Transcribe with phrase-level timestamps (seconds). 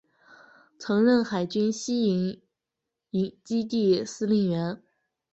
[0.79, 2.41] 曾任海军西营
[3.43, 4.81] 基地司令员。